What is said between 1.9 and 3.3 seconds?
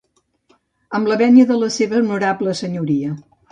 honorable senyoria.